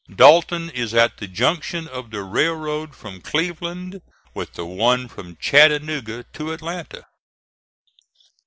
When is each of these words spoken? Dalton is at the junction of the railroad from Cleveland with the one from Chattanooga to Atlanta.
Dalton 0.09 0.71
is 0.71 0.95
at 0.95 1.17
the 1.17 1.27
junction 1.27 1.87
of 1.87 2.09
the 2.09 2.23
railroad 2.23 2.95
from 2.95 3.21
Cleveland 3.21 4.01
with 4.33 4.53
the 4.53 4.65
one 4.65 5.07
from 5.07 5.35
Chattanooga 5.39 6.25
to 6.33 6.53
Atlanta. 6.53 7.05